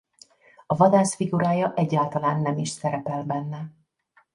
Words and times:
A 0.65 0.75
vadász 0.75 1.15
figurája 1.15 1.73
egyáltalán 1.75 2.41
nem 2.41 2.57
is 2.57 2.69
szerepel 2.69 3.23
benne. 3.23 3.71